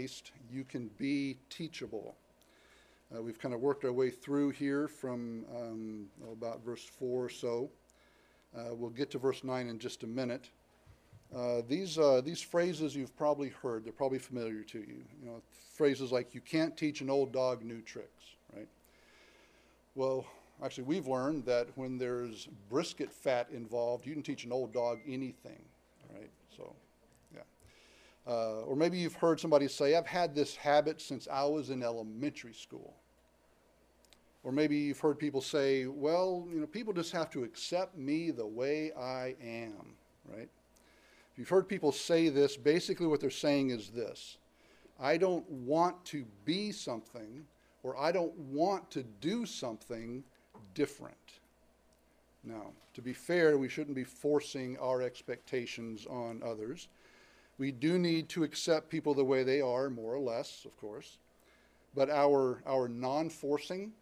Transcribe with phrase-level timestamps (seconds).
[0.00, 2.14] Christ, you can be teachable.
[3.14, 7.28] Uh, we've kind of worked our way through here from um, about verse 4 or
[7.28, 7.68] so.
[8.56, 10.48] Uh, we'll get to verse 9 in just a minute.
[11.36, 15.04] Uh, these, uh, these phrases you've probably heard, they're probably familiar to you.
[15.20, 15.42] You know,
[15.74, 18.24] phrases like, you can't teach an old dog new tricks,
[18.56, 18.68] right?
[19.94, 20.24] Well,
[20.64, 24.98] actually, we've learned that when there's brisket fat involved, you can teach an old dog
[25.06, 25.62] anything,
[26.14, 26.30] right?
[26.56, 26.74] So.
[28.30, 31.82] Uh, or maybe you've heard somebody say, I've had this habit since I was in
[31.82, 32.94] elementary school.
[34.44, 38.30] Or maybe you've heard people say, well, you know, people just have to accept me
[38.30, 39.96] the way I am,
[40.28, 40.48] right?
[41.32, 44.38] If you've heard people say this, basically what they're saying is this
[45.00, 47.44] I don't want to be something,
[47.82, 50.22] or I don't want to do something
[50.74, 51.16] different.
[52.44, 56.86] Now, to be fair, we shouldn't be forcing our expectations on others.
[57.60, 61.18] We do need to accept people the way they are, more or less, of course.
[61.94, 63.92] But our, our non forcing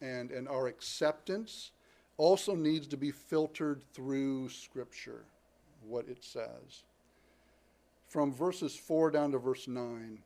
[0.00, 1.70] and, and our acceptance
[2.16, 5.26] also needs to be filtered through Scripture,
[5.86, 6.82] what it says.
[8.08, 10.18] From verses 4 down to verse 9,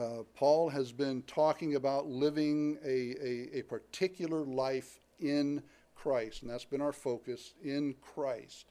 [0.00, 5.62] uh, Paul has been talking about living a, a, a particular life in
[5.94, 8.64] Christ, and that's been our focus in Christ.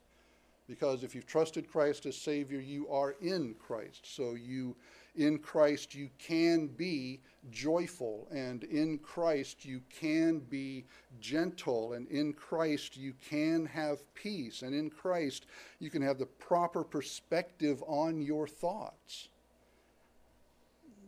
[0.69, 4.01] Because if you've trusted Christ as Savior, you are in Christ.
[4.03, 4.75] So you
[5.15, 10.85] in Christ you can be joyful, and in Christ you can be
[11.19, 15.47] gentle, and in Christ you can have peace, and in Christ
[15.79, 19.29] you can have the proper perspective on your thoughts.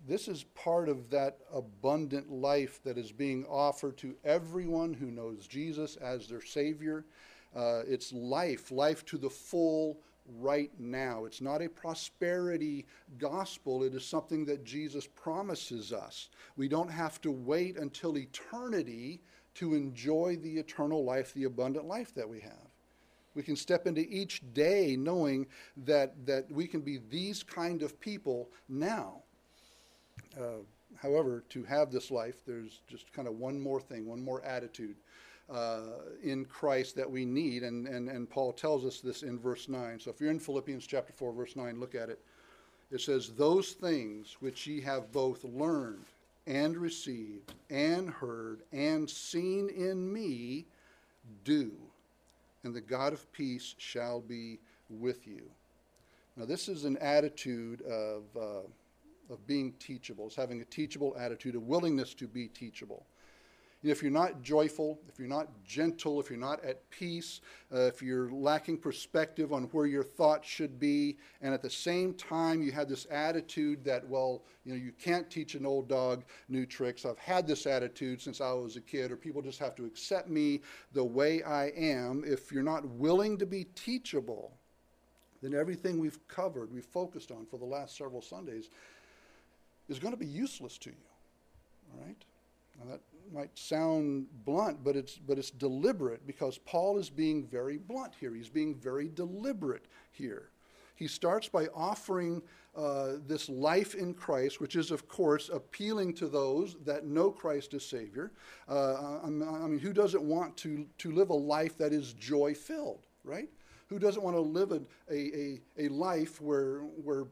[0.08, 5.46] This is part of that abundant life that is being offered to everyone who knows
[5.46, 7.06] Jesus as their Savior.
[7.56, 9.98] Uh, it's life, life to the full
[10.40, 11.26] right now.
[11.26, 12.86] It's not a prosperity
[13.18, 16.30] gospel, it is something that Jesus promises us.
[16.56, 19.22] We don't have to wait until eternity
[19.56, 22.70] to enjoy the eternal life, the abundant life that we have.
[23.34, 25.48] We can step into each day knowing
[25.86, 29.24] that, that we can be these kind of people now.
[30.38, 30.64] Uh,
[30.96, 34.96] however, to have this life, there's just kind of one more thing, one more attitude
[35.52, 35.80] uh,
[36.24, 37.64] in Christ that we need.
[37.64, 40.00] And, and, and Paul tells us this in verse 9.
[40.00, 42.20] So if you're in Philippians chapter 4, verse 9, look at it.
[42.92, 46.06] It says, Those things which ye have both learned
[46.48, 50.66] and received and heard and seen in me,
[51.44, 51.72] do,
[52.64, 55.44] and the God of peace shall be with you.
[56.36, 60.28] Now, this is an attitude of, uh, of being teachable.
[60.28, 63.06] It's having a teachable attitude, a willingness to be teachable
[63.84, 67.42] if you're not joyful, if you're not gentle, if you're not at peace,
[67.74, 72.14] uh, if you're lacking perspective on where your thoughts should be, and at the same
[72.14, 76.24] time you have this attitude that, well, you know, you can't teach an old dog
[76.48, 77.06] new tricks.
[77.06, 80.30] I've had this attitude since I was a kid, or people just have to accept
[80.30, 80.62] me
[80.94, 82.24] the way I am.
[82.24, 84.52] If you're not willing to be teachable,
[85.42, 88.70] then everything we've covered, we've focused on for the last several Sundays,
[89.90, 90.96] is going to be useless to you.
[91.96, 92.16] All right?
[92.78, 93.02] Now that
[93.32, 98.34] might sound blunt, but it's, but it's deliberate because Paul is being very blunt here.
[98.34, 100.50] He's being very deliberate here.
[100.96, 102.44] He starts by offering
[102.76, 107.74] uh, this life in Christ, which is, of course, appealing to those that know Christ
[107.74, 108.32] as Savior.
[108.70, 113.08] Uh, I mean, who doesn't want to, to live a life that is joy filled,
[113.24, 113.50] right?
[113.88, 114.80] Who doesn't want to live a,
[115.10, 117.26] a, a, life where, where,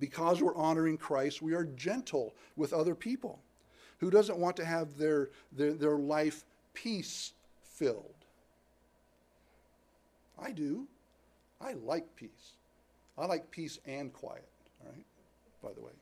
[0.00, 3.40] because we're honoring Christ, we are gentle with other people?
[4.00, 6.44] Who doesn't want to have their, their, their life
[6.74, 8.24] peace filled?
[10.38, 10.86] I do.
[11.60, 12.54] I like peace.
[13.18, 14.48] I like peace and quiet,
[14.82, 15.04] all right,
[15.62, 15.92] by the way.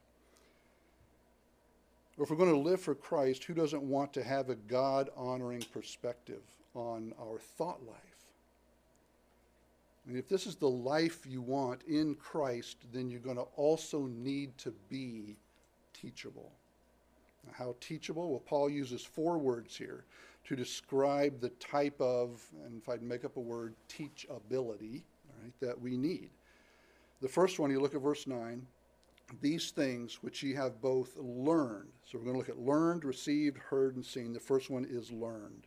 [2.21, 5.65] If we're going to live for Christ, who doesn't want to have a God honoring
[5.73, 6.43] perspective
[6.75, 8.09] on our thought life?
[10.09, 14.07] Mean, if this is the life you want in Christ, then you're going to also
[14.07, 15.37] need to be
[15.93, 16.51] teachable.
[17.53, 18.31] How teachable?
[18.31, 20.05] Well, Paul uses four words here
[20.45, 25.03] to describe the type of, and if I'd make up a word, teachability
[25.43, 26.31] right, that we need.
[27.21, 28.67] The first one, you look at verse 9,
[29.43, 31.91] these things which ye have both learned.
[32.05, 34.33] So we're going to look at learned, received, heard, and seen.
[34.33, 35.67] The first one is learned.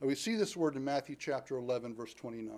[0.00, 2.54] Now we see this word in Matthew chapter 11, verse 29,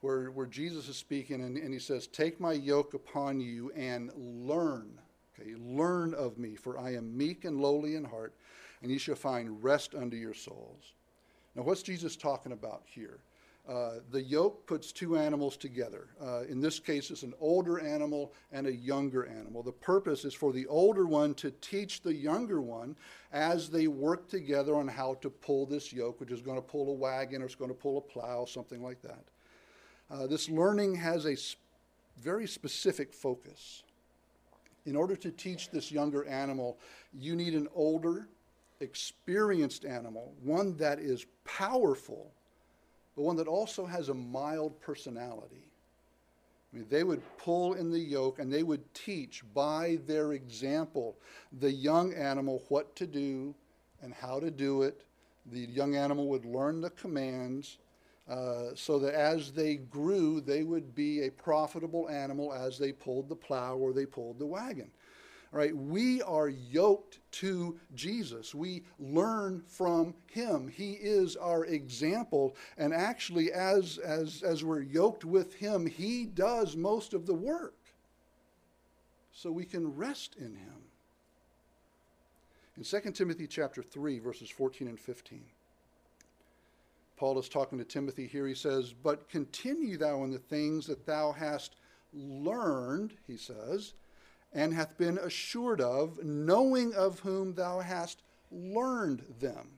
[0.00, 4.10] where, where Jesus is speaking and, and he says, Take my yoke upon you and
[4.16, 4.98] learn
[5.38, 8.34] Okay, learn of me, for I am meek and lowly in heart,
[8.82, 10.92] and ye shall find rest unto your souls.
[11.54, 13.20] Now, what's Jesus talking about here?
[13.66, 16.08] Uh, the yoke puts two animals together.
[16.22, 19.62] Uh, in this case, it's an older animal and a younger animal.
[19.62, 22.94] The purpose is for the older one to teach the younger one
[23.32, 26.90] as they work together on how to pull this yoke, which is going to pull
[26.90, 29.24] a wagon or it's going to pull a plow, something like that.
[30.10, 31.56] Uh, this learning has a sp-
[32.18, 33.82] very specific focus.
[34.86, 36.78] In order to teach this younger animal,
[37.12, 38.28] you need an older,
[38.80, 42.32] experienced animal, one that is powerful
[43.14, 45.70] but one that also has a mild personality.
[46.72, 51.16] I mean, they would pull in the yoke and they would teach by their example
[51.60, 53.54] the young animal what to do
[54.02, 55.04] and how to do it.
[55.46, 57.78] The young animal would learn the commands
[58.28, 63.28] uh, so that as they grew, they would be a profitable animal as they pulled
[63.28, 64.90] the plow or they pulled the wagon.
[65.52, 65.76] Right?
[65.76, 68.54] We are yoked to Jesus.
[68.54, 70.66] We learn from him.
[70.66, 72.56] He is our example.
[72.76, 77.76] And actually, as, as, as we're yoked with him, he does most of the work.
[79.32, 80.84] So we can rest in him.
[82.76, 85.44] In 2 Timothy chapter 3, verses 14 and 15.
[87.16, 88.46] Paul is talking to Timothy here.
[88.46, 91.76] He says, But continue thou in the things that thou hast
[92.12, 93.94] learned, he says,
[94.52, 99.68] and hath been assured of, knowing of whom thou hast learned them,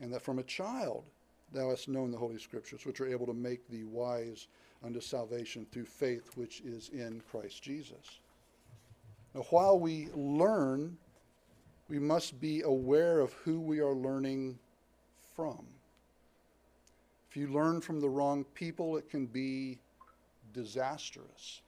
[0.00, 1.04] and that from a child
[1.52, 4.48] thou hast known the Holy Scriptures, which are able to make thee wise
[4.82, 8.18] unto salvation through faith which is in Christ Jesus.
[9.34, 10.96] Now, while we learn,
[11.88, 14.58] we must be aware of who we are learning
[15.34, 15.64] from.
[17.34, 19.80] If you learn from the wrong people, it can be
[20.52, 21.62] disastrous.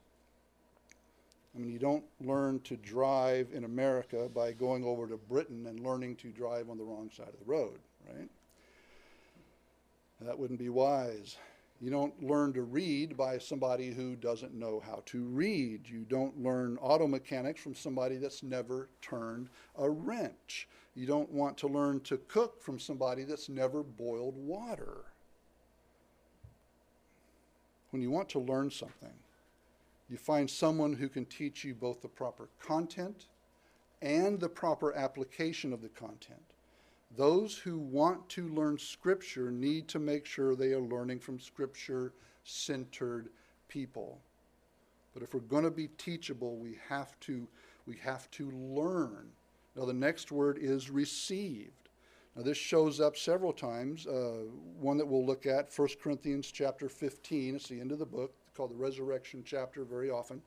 [1.52, 5.80] I mean, you don't learn to drive in America by going over to Britain and
[5.80, 8.28] learning to drive on the wrong side of the road, right?
[10.20, 11.36] That wouldn't be wise.
[11.80, 15.88] You don't learn to read by somebody who doesn't know how to read.
[15.88, 20.68] You don't learn auto mechanics from somebody that's never turned a wrench.
[20.94, 25.06] You don't want to learn to cook from somebody that's never boiled water.
[27.96, 29.14] When you want to learn something,
[30.10, 33.24] you find someone who can teach you both the proper content
[34.02, 36.42] and the proper application of the content.
[37.16, 42.12] Those who want to learn Scripture need to make sure they are learning from Scripture
[42.44, 43.30] centered
[43.66, 44.20] people.
[45.14, 47.48] But if we're going to be teachable, we have to,
[47.86, 49.30] we have to learn.
[49.74, 51.85] Now, the next word is received.
[52.36, 54.06] Now, this shows up several times.
[54.06, 54.44] Uh,
[54.78, 58.34] one that we'll look at, 1 Corinthians chapter 15, it's the end of the book
[58.54, 60.42] called the resurrection chapter very often.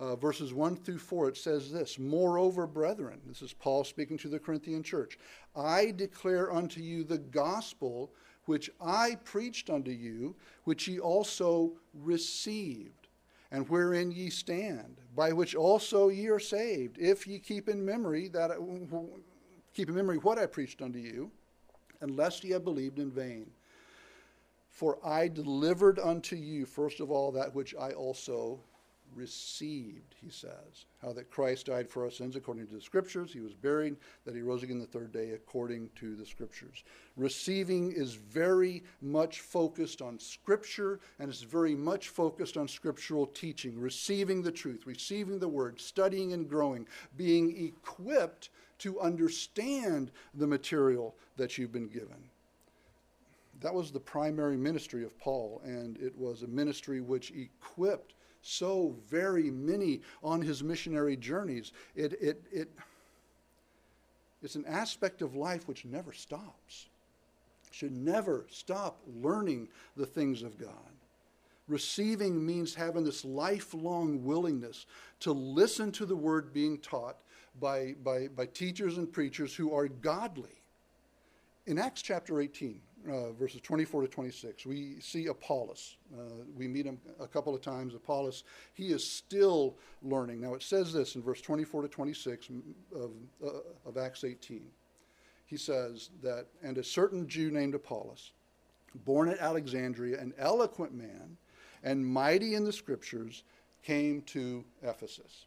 [0.00, 4.28] Uh, verses 1 through 4, it says this Moreover, brethren, this is Paul speaking to
[4.28, 5.18] the Corinthian church,
[5.54, 8.12] I declare unto you the gospel
[8.46, 13.08] which I preached unto you, which ye also received,
[13.50, 18.28] and wherein ye stand, by which also ye are saved, if ye keep in memory
[18.28, 18.50] that
[19.78, 21.30] keep in memory what I preached unto you,
[22.00, 23.46] unless ye have believed in vain.
[24.70, 28.58] For I delivered unto you, first of all, that which I also
[29.14, 30.86] received, he says.
[31.00, 33.94] How that Christ died for our sins according to the Scriptures, he was buried,
[34.24, 36.82] that he rose again the third day according to the Scriptures.
[37.16, 43.78] Receiving is very much focused on Scripture and it's very much focused on scriptural teaching,
[43.78, 46.84] receiving the truth, receiving the Word, studying and growing,
[47.16, 52.30] being equipped to understand the material that you've been given
[53.60, 58.94] that was the primary ministry of Paul, and it was a ministry which equipped so
[59.08, 61.72] very many on his missionary journeys.
[61.96, 62.70] It, it, it,
[64.42, 66.86] it's an aspect of life which never stops.
[67.70, 70.70] Should never stop learning the things of God.
[71.66, 74.86] Receiving means having this lifelong willingness
[75.20, 77.18] to listen to the word being taught
[77.60, 80.62] by, by, by teachers and preachers who are godly.
[81.66, 85.96] In Acts chapter 18, uh, verses 24 to 26, we see Apollos.
[86.16, 86.22] Uh,
[86.56, 87.94] we meet him a couple of times.
[87.94, 90.40] Apollos, he is still learning.
[90.40, 92.48] Now, it says this in verse 24 to 26
[92.94, 93.10] of,
[93.44, 93.50] uh,
[93.86, 94.62] of Acts 18.
[95.46, 98.32] He says that, and a certain Jew named Apollos,
[99.04, 101.36] born at Alexandria, an eloquent man
[101.82, 103.44] and mighty in the scriptures,
[103.82, 105.46] came to Ephesus.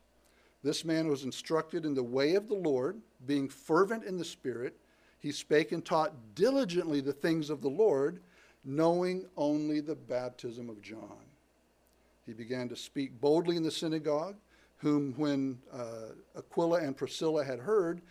[0.64, 4.78] This man was instructed in the way of the Lord, being fervent in the Spirit
[5.22, 8.22] he spake and taught diligently the things of the Lord,
[8.66, 11.26] knowing only the baptism of John.
[12.26, 14.36] He began to speak boldly in the synagogue,
[14.78, 18.02] whom, when uh, Aquila and Priscilla had heard,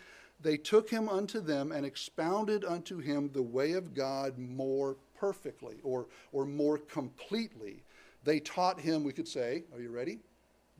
[0.40, 5.78] they took him unto them and expounded unto him the way of God more perfectly
[5.82, 7.82] or, or more completely.
[8.22, 10.20] They taught him, we could say, are you ready?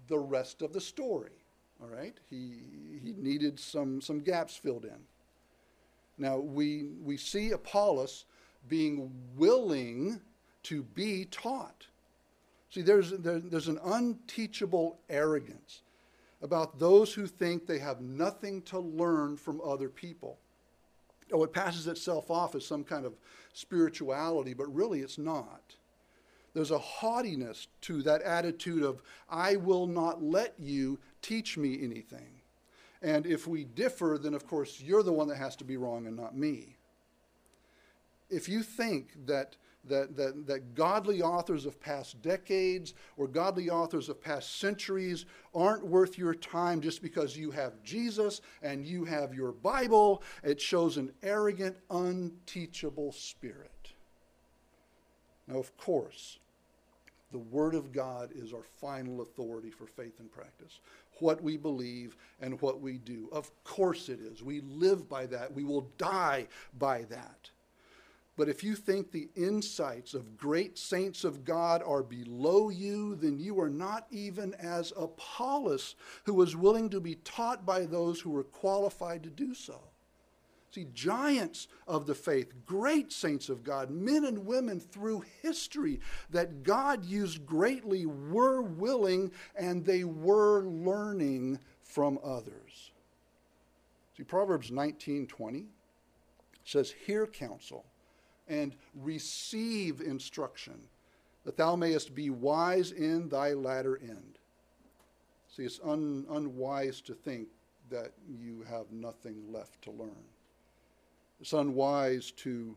[0.07, 1.40] The rest of the story.
[1.83, 2.17] All right?
[2.29, 2.55] He,
[3.03, 4.99] he needed some, some gaps filled in.
[6.19, 8.27] Now, we, we see Apollos
[8.69, 10.21] being willing
[10.65, 11.87] to be taught.
[12.71, 15.81] See, there's, there, there's an unteachable arrogance
[16.43, 20.39] about those who think they have nothing to learn from other people.
[21.33, 23.15] Oh, it passes itself off as some kind of
[23.53, 25.75] spirituality, but really it's not.
[26.55, 32.41] There's a haughtiness to that attitude of, I will not let you teach me anything.
[33.03, 36.07] And if we differ, then of course you're the one that has to be wrong
[36.07, 36.77] and not me.
[38.29, 39.57] If you think that
[39.89, 45.25] that, that, that godly authors of past decades or godly authors of past centuries
[45.55, 50.23] aren't worth your time just because you have Jesus and you have your Bible.
[50.43, 53.93] It shows an arrogant, unteachable spirit.
[55.49, 56.39] Now, of course,
[57.33, 60.81] the Word of God is our final authority for faith and practice.
[61.21, 63.29] What we believe and what we do.
[63.33, 64.43] Of course it is.
[64.43, 65.55] We live by that.
[65.55, 66.49] We will die
[66.79, 67.51] by that.
[68.37, 73.39] But if you think the insights of great saints of God are below you, then
[73.39, 78.31] you are not even as Apollos, who was willing to be taught by those who
[78.31, 79.90] were qualified to do so.
[80.71, 86.01] See, giants of the faith, great saints of God, men and women through history
[86.31, 92.93] that God used greatly were willing and they were learning from others.
[94.17, 95.67] See, Proverbs 19:20
[96.65, 97.85] says, "Hear counsel
[98.51, 100.89] and receive instruction,
[101.45, 104.39] that thou mayest be wise in thy latter end.
[105.49, 107.49] See, it's un, unwise to think
[107.89, 110.25] that you have nothing left to learn.
[111.41, 112.77] It's unwise to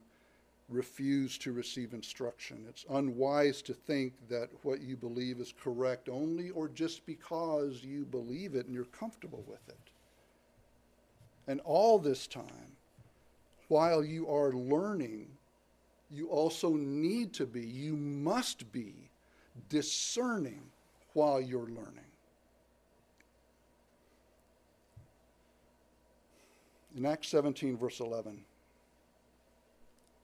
[0.70, 2.66] refuse to receive instruction.
[2.70, 8.06] It's unwise to think that what you believe is correct only or just because you
[8.06, 9.92] believe it and you're comfortable with it.
[11.48, 12.78] And all this time,
[13.68, 15.28] while you are learning
[16.14, 18.94] you also need to be, you must be
[19.70, 20.62] discerning
[21.14, 22.06] while you're learning.
[26.96, 28.38] In Acts 17, verse 11,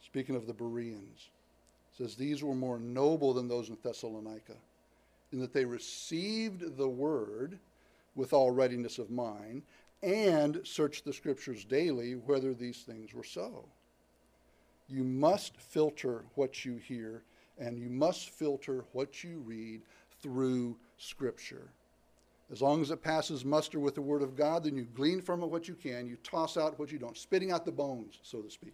[0.10, 1.30] speaking of the Bereans,
[1.96, 4.56] says, These were more noble than those in Thessalonica,
[5.32, 7.60] in that they received the word
[8.16, 9.62] with all readiness of mind
[10.02, 13.66] and searched the scriptures daily whether these things were so.
[14.88, 17.22] You must filter what you hear
[17.60, 19.82] and you must filter what you read
[20.24, 21.70] through Scripture.
[22.52, 25.44] As long as it passes muster with the Word of God, then you glean from
[25.44, 26.08] it what you can.
[26.08, 28.74] You toss out what you don't, spitting out the bones, so to speak,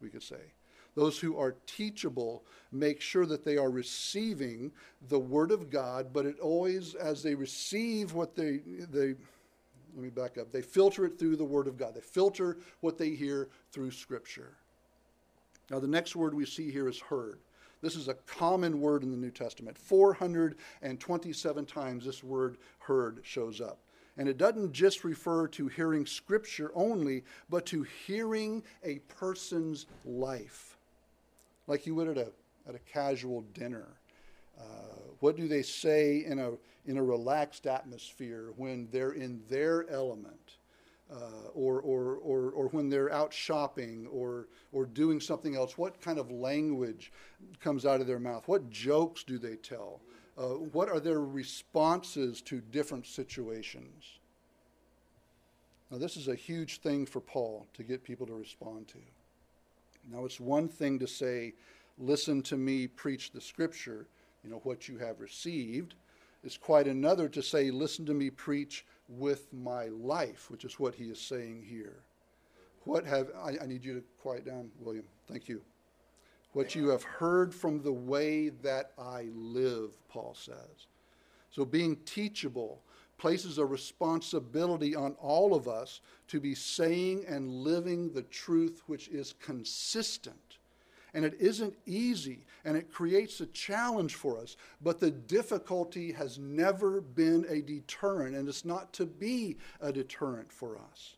[0.00, 0.52] we could say.
[0.98, 4.72] Those who are teachable make sure that they are receiving
[5.08, 9.14] the Word of God, but it always, as they receive what they, they
[9.94, 11.94] let me back up, they filter it through the Word of God.
[11.94, 14.56] They filter what they hear through Scripture.
[15.70, 17.38] Now, the next word we see here is heard.
[17.80, 19.78] This is a common word in the New Testament.
[19.78, 23.78] 427 times this word heard shows up.
[24.16, 30.77] And it doesn't just refer to hearing scripture only, but to hearing a person's life.
[31.68, 32.32] Like you would at a,
[32.68, 33.86] at a casual dinner.
[34.58, 34.62] Uh,
[35.20, 36.52] what do they say in a,
[36.86, 40.58] in a relaxed atmosphere when they're in their element?
[41.10, 46.00] uh, or, or, or, or when they're out shopping or, or doing something else, what
[46.00, 47.12] kind of language
[47.60, 48.46] comes out of their mouth?
[48.46, 50.00] What jokes do they tell?
[50.36, 54.04] Uh, what are their responses to different situations?
[55.90, 58.98] Now, this is a huge thing for Paul to get people to respond to.
[60.10, 61.54] Now, it's one thing to say,
[61.98, 64.06] listen to me preach the scripture,
[64.44, 65.94] you know, what you have received.
[66.44, 70.94] It's quite another to say, listen to me preach with my life, which is what
[70.94, 72.02] he is saying here.
[72.84, 75.04] What have, I, I need you to quiet down, William.
[75.26, 75.60] Thank you.
[76.52, 80.86] What you have heard from the way that I live, Paul says.
[81.50, 82.80] So being teachable
[83.18, 89.08] places a responsibility on all of us to be saying and living the truth which
[89.08, 90.58] is consistent
[91.14, 94.56] and it isn't easy, and it creates a challenge for us.
[94.82, 100.52] But the difficulty has never been a deterrent, and it's not to be a deterrent
[100.52, 101.16] for us.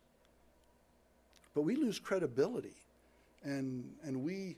[1.55, 2.77] But we lose credibility,
[3.43, 4.57] and, and we,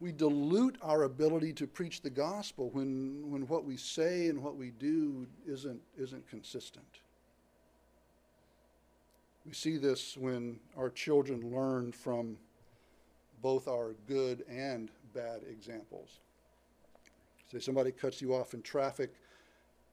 [0.00, 4.56] we dilute our ability to preach the gospel when, when what we say and what
[4.56, 7.00] we do isn't, isn't consistent.
[9.46, 12.38] We see this when our children learn from
[13.42, 16.20] both our good and bad examples.
[17.52, 19.12] Say somebody cuts you off in traffic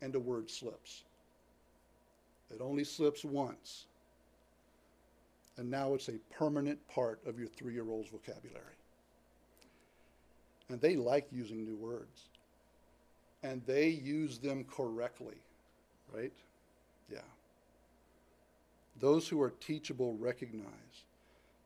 [0.02, 1.04] and a word slips.
[2.50, 3.88] It only slips once.
[5.58, 8.77] And now it's a permanent part of your three year old's vocabulary.
[10.70, 12.30] And they like using new words.
[13.44, 15.38] And they use them correctly,
[16.14, 16.34] right?
[17.12, 17.20] Yeah.
[19.00, 21.06] Those who are teachable recognize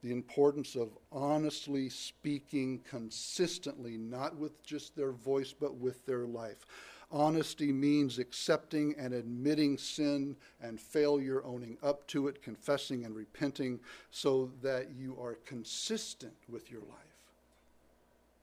[0.03, 6.65] the importance of honestly speaking consistently, not with just their voice, but with their life.
[7.11, 13.79] Honesty means accepting and admitting sin and failure, owning up to it, confessing and repenting,
[14.11, 17.10] so that you are consistent with your life.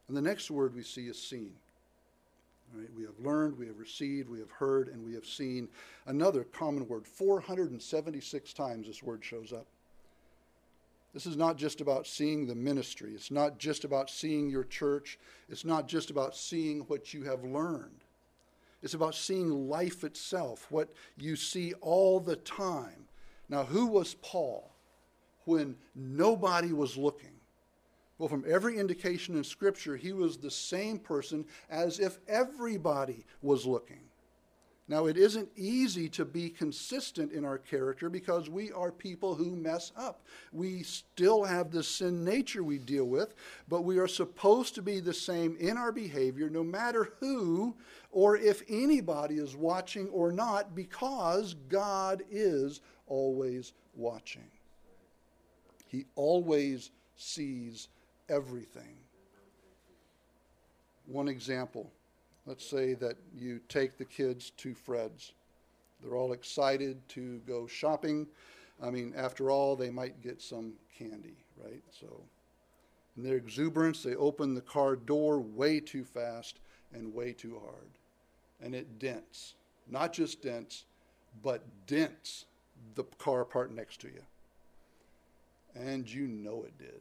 [0.08, 1.52] And the next word we see is seen.
[2.96, 5.68] We have learned, we have received, we have heard, and we have seen.
[6.06, 7.06] Another common word.
[7.06, 9.66] 476 times this word shows up.
[11.14, 13.12] This is not just about seeing the ministry.
[13.14, 15.18] It's not just about seeing your church.
[15.48, 18.04] It's not just about seeing what you have learned.
[18.82, 23.06] It's about seeing life itself, what you see all the time.
[23.48, 24.70] Now, who was Paul
[25.46, 27.37] when nobody was looking?
[28.18, 33.64] Well, from every indication in Scripture, he was the same person as if everybody was
[33.64, 34.00] looking.
[34.90, 39.54] Now, it isn't easy to be consistent in our character because we are people who
[39.54, 40.24] mess up.
[40.50, 43.34] We still have the sin nature we deal with,
[43.68, 47.76] but we are supposed to be the same in our behavior no matter who
[48.10, 54.48] or if anybody is watching or not because God is always watching.
[55.86, 57.88] He always sees
[58.28, 58.96] everything.
[61.06, 61.90] One example
[62.48, 65.32] let's say that you take the kids to Fred's.
[66.00, 68.26] They're all excited to go shopping.
[68.82, 71.82] I mean, after all, they might get some candy, right?
[71.90, 72.22] So,
[73.16, 76.60] in their exuberance, they open the car door way too fast
[76.94, 77.90] and way too hard.
[78.62, 79.54] And it dents.
[79.90, 80.84] Not just dents,
[81.42, 82.46] but dents
[82.94, 84.22] the car part next to you.
[85.74, 87.00] And you know it did.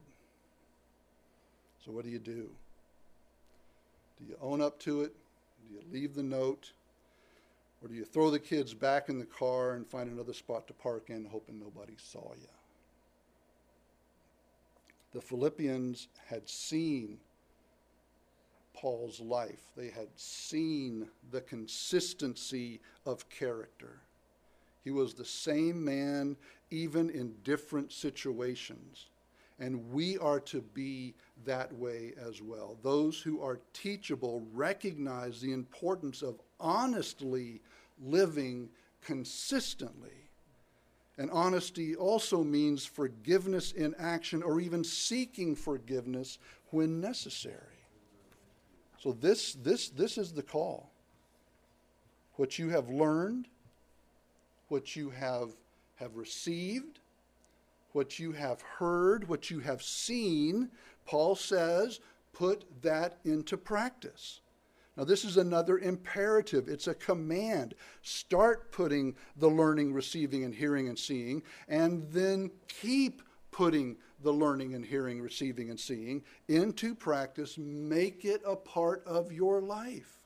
[1.88, 2.50] So, what do you do?
[4.20, 5.14] Do you own up to it?
[5.66, 6.72] Do you leave the note?
[7.82, 10.74] Or do you throw the kids back in the car and find another spot to
[10.74, 12.48] park in, hoping nobody saw you?
[15.14, 17.20] The Philippians had seen
[18.74, 24.02] Paul's life, they had seen the consistency of character.
[24.84, 26.36] He was the same man,
[26.70, 29.08] even in different situations.
[29.60, 31.16] And we are to be
[31.46, 32.78] that way as well.
[32.84, 37.62] Those who are teachable recognize the importance of honestly
[38.00, 38.70] living
[39.02, 40.30] consistently.
[41.18, 46.38] And honesty also means forgiveness in action or even seeking forgiveness
[46.70, 47.78] when necessary.
[49.00, 50.92] So this this this is the call.
[52.36, 53.48] What you have learned,
[54.68, 55.50] what you have
[55.96, 57.00] have received,
[57.98, 60.70] what you have heard, what you have seen,
[61.08, 62.00] Paul says,
[62.32, 64.42] put that into practice.
[64.96, 66.68] Now, this is another imperative.
[66.68, 67.74] It's a command.
[68.04, 74.76] Start putting the learning, receiving, and hearing and seeing, and then keep putting the learning
[74.76, 77.58] and hearing, receiving, and seeing into practice.
[77.58, 80.20] Make it a part of your life.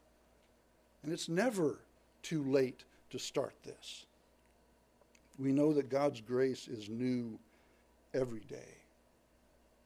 [1.04, 1.80] And it's never
[2.22, 4.06] too late to start this.
[5.40, 7.40] We know that God's grace is new
[8.14, 8.78] every day.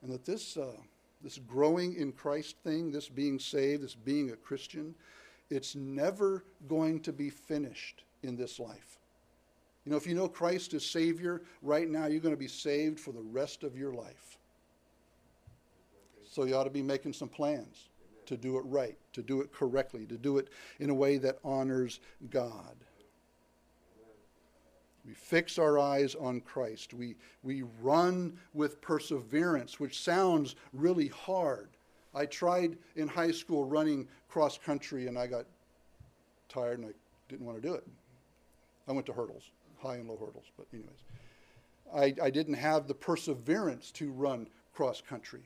[0.02, 0.78] And that this, uh,
[1.22, 4.94] this growing in Christ thing, this being saved, this being a Christian,
[5.50, 9.00] it's never going to be finished in this life.
[9.86, 13.00] You know, if you know Christ as Savior, right now you're going to be saved
[13.00, 14.38] for the rest of your life.
[16.30, 17.90] So you ought to be making some plans
[18.26, 21.38] to do it right, to do it correctly, to do it in a way that
[21.44, 22.76] honors God.
[25.06, 26.94] We fix our eyes on Christ.
[26.94, 31.70] We, we run with perseverance, which sounds really hard.
[32.14, 35.46] I tried in high school running cross country and I got
[36.50, 36.94] tired and I
[37.30, 37.86] didn't want to do it.
[38.88, 41.04] I went to hurdles, high and low hurdles, but, anyways.
[41.94, 45.42] I, I didn't have the perseverance to run cross country.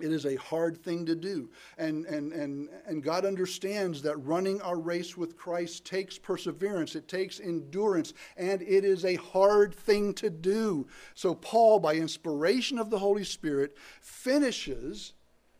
[0.00, 1.50] It is a hard thing to do.
[1.78, 7.06] And, and, and, and God understands that running our race with Christ takes perseverance, it
[7.06, 10.88] takes endurance, and it is a hard thing to do.
[11.14, 15.12] So, Paul, by inspiration of the Holy Spirit, finishes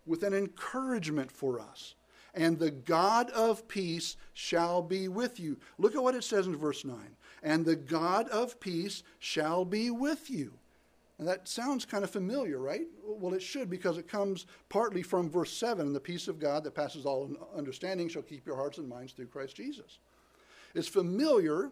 [0.04, 1.94] with an encouragement for us.
[2.34, 5.58] And the God of peace shall be with you.
[5.78, 6.96] Look at what it says in verse 9.
[7.44, 10.54] And the God of peace shall be with you.
[11.18, 12.86] And that sounds kind of familiar, right?
[13.06, 16.74] Well, it should because it comes partly from verse 7 the peace of God that
[16.74, 19.98] passes all understanding shall keep your hearts and minds through Christ Jesus.
[20.74, 21.70] It's familiar,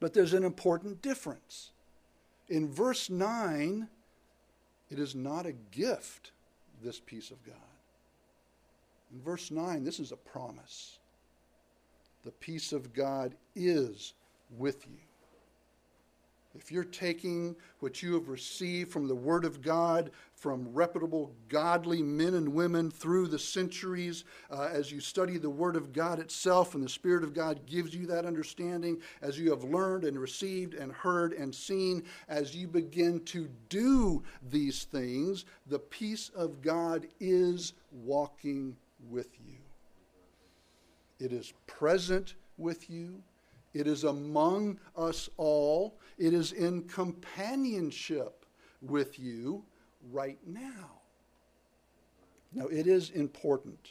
[0.00, 1.72] but there's an important difference.
[2.48, 3.86] In verse 9,
[4.90, 6.32] it is not a gift,
[6.82, 7.56] this peace of God.
[9.12, 10.98] In verse 9, this is a promise.
[12.24, 14.14] The peace of God is
[14.56, 15.00] with you
[16.54, 22.02] if you're taking what you have received from the Word of God, from reputable, godly
[22.02, 26.74] men and women through the centuries, uh, as you study the Word of God itself,
[26.74, 30.74] and the Spirit of God gives you that understanding, as you have learned and received
[30.74, 37.06] and heard and seen, as you begin to do these things, the peace of God
[37.18, 38.76] is walking
[39.10, 39.56] with you.
[41.18, 43.22] It is present with you.
[43.74, 45.98] It is among us all.
[46.16, 48.46] It is in companionship
[48.80, 49.64] with you
[50.12, 51.00] right now.
[52.52, 53.90] Now, it is important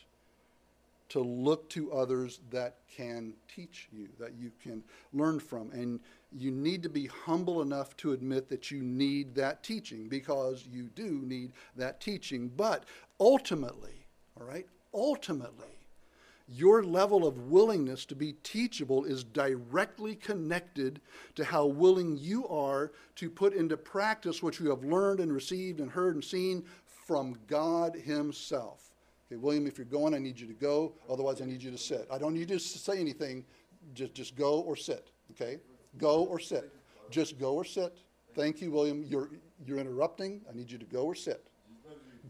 [1.09, 5.69] to look to others that can teach you, that you can learn from.
[5.71, 5.99] And
[6.31, 10.89] you need to be humble enough to admit that you need that teaching because you
[10.95, 12.49] do need that teaching.
[12.55, 12.85] But
[13.19, 14.05] ultimately,
[14.39, 15.77] all right, ultimately,
[16.47, 20.99] your level of willingness to be teachable is directly connected
[21.35, 25.79] to how willing you are to put into practice what you have learned and received
[25.79, 28.91] and heard and seen from God Himself.
[29.27, 30.93] Okay, William, if you're going, I need you to go.
[31.09, 32.07] Otherwise, I need you to sit.
[32.11, 33.45] I don't need you to say anything.
[33.93, 35.11] Just, just go or sit.
[35.31, 35.59] Okay?
[35.97, 36.71] Go or sit.
[37.09, 37.97] Just go or sit.
[38.35, 39.03] Thank you, William.
[39.03, 39.29] You're,
[39.65, 40.41] you're interrupting.
[40.49, 41.47] I need you to go or sit.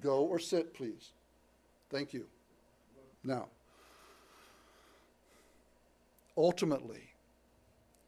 [0.01, 1.11] Go or sit, please.
[1.89, 2.25] Thank you.
[3.23, 3.47] Now,
[6.37, 7.13] Ultimately,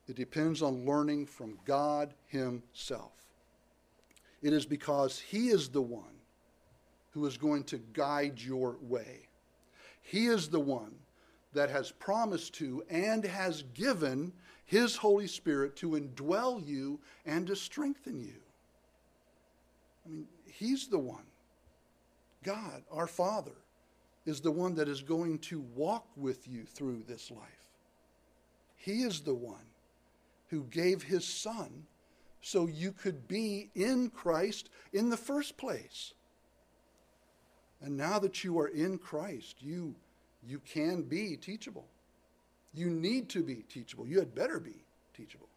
[0.08, 3.14] it depends on learning from God Himself.
[4.42, 6.04] It is because He is the one
[7.12, 9.28] who is going to guide your way.
[10.02, 10.94] He is the one
[11.54, 14.34] that has promised to and has given
[14.66, 18.42] His Holy Spirit to indwell you and to strengthen you.
[20.06, 21.26] I mean, He's the one.
[22.44, 23.56] God, our Father,
[24.26, 27.65] is the one that is going to walk with you through this life.
[28.86, 29.66] He is the one
[30.50, 31.88] who gave his son
[32.40, 36.14] so you could be in Christ in the first place.
[37.82, 39.96] And now that you are in Christ, you,
[40.48, 41.88] you can be teachable.
[42.76, 44.06] You need to be teachable.
[44.06, 44.86] You had better be
[45.18, 45.50] teachable.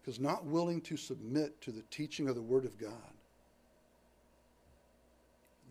[0.00, 2.92] Because not willing to submit to the teaching of the Word of God,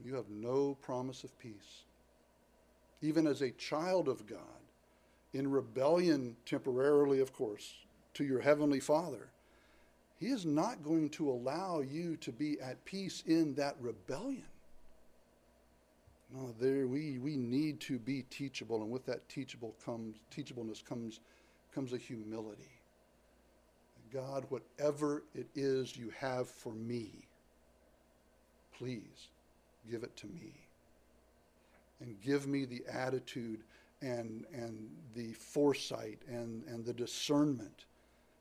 [0.03, 1.85] you have no promise of peace
[3.01, 4.39] even as a child of God,
[5.33, 7.75] in rebellion temporarily, of course,
[8.13, 9.29] to your heavenly Father,
[10.17, 14.45] He is not going to allow you to be at peace in that rebellion.
[16.33, 21.19] No, there we, we need to be teachable, and with that teachable comes teachableness comes
[21.73, 22.71] comes a humility.
[24.13, 27.27] God, whatever it is you have for me,
[28.77, 29.27] please
[29.89, 30.64] give it to me
[31.99, 33.63] and give me the attitude
[34.01, 37.85] and, and the foresight and, and the discernment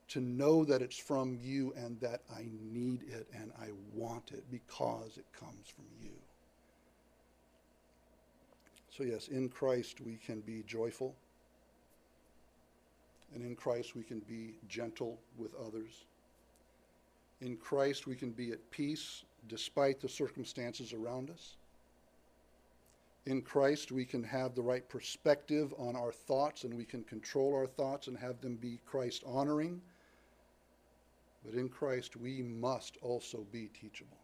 [0.08, 4.44] to know that it's from you and that I need it and I want it
[4.50, 6.10] because it comes from you.
[8.90, 11.16] So, yes, in Christ we can be joyful,
[13.34, 16.04] and in Christ we can be gentle with others.
[17.40, 21.56] In Christ we can be at peace despite the circumstances around us
[23.26, 27.54] in Christ, we can have the right perspective on our thoughts and we can control
[27.54, 29.80] our thoughts and have them be Christ honoring.
[31.44, 34.18] But in Christ, we must also be teachable.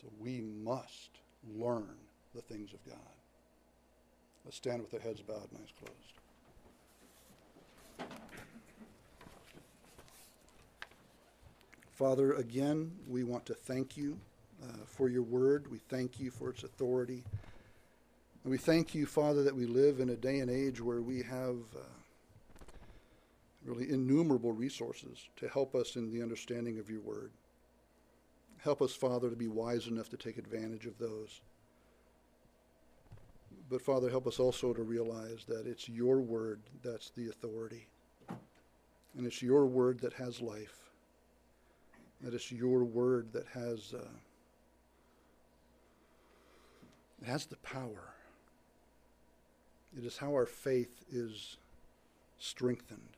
[0.00, 1.10] So we must
[1.56, 1.96] learn
[2.34, 2.98] the things of God.
[4.44, 6.14] Let's stand with our heads bowed and eyes closed.
[11.92, 14.18] Father, again, we want to thank you
[14.62, 15.70] uh, for your word.
[15.70, 17.24] We thank you for its authority.
[18.44, 21.22] And we thank you, Father, that we live in a day and age where we
[21.22, 21.80] have uh,
[23.64, 27.30] really innumerable resources to help us in the understanding of your word.
[28.58, 31.40] Help us, Father, to be wise enough to take advantage of those.
[33.70, 37.86] But, Father, help us also to realize that it's your word that's the authority.
[39.16, 40.90] And it's your word that has life.
[42.22, 43.94] That it's your word that has.
[43.94, 44.08] Uh,
[47.20, 48.14] it has the power.
[49.96, 51.56] It is how our faith is
[52.38, 53.16] strengthened.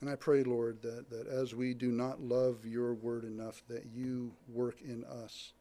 [0.00, 3.86] And I pray, Lord, that, that as we do not love your word enough, that
[3.94, 5.52] you work in us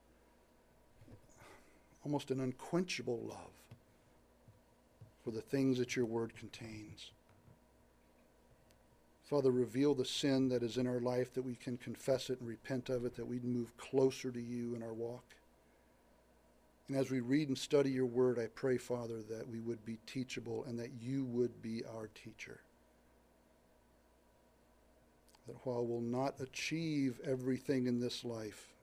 [2.04, 3.52] almost an unquenchable love
[5.24, 7.12] for the things that your word contains.
[9.24, 12.50] Father, reveal the sin that is in our life that we can confess it and
[12.50, 15.24] repent of it, that we move closer to you in our walk.
[16.92, 19.98] And as we read and study your word, I pray, Father, that we would be
[20.06, 22.60] teachable and that you would be our teacher.
[25.48, 28.74] That while we'll not achieve everything in this life,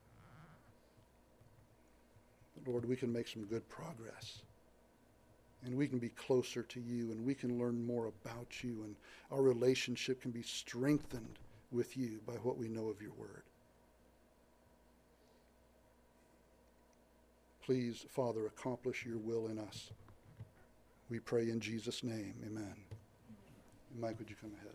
[2.65, 4.39] Lord, we can make some good progress.
[5.63, 8.95] And we can be closer to you and we can learn more about you and
[9.31, 11.37] our relationship can be strengthened
[11.71, 13.43] with you by what we know of your word.
[17.69, 19.91] Please, Father, accomplish your will in us.
[21.07, 22.33] We pray in Jesus' name.
[22.43, 22.73] Amen.
[23.95, 24.73] Mike, would you come ahead?